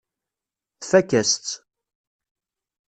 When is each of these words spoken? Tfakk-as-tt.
Tfakk-as-tt. 0.81 1.47